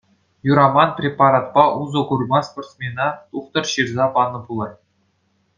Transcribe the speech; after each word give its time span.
Юраман 0.51 0.89
препаратпа 0.99 1.65
усӑ 1.81 2.01
курма 2.11 2.39
спортсмена 2.49 3.07
тухтӑр 3.29 3.65
ҫырса 3.75 4.05
панӑ 4.17 4.39
пулать. 4.49 4.77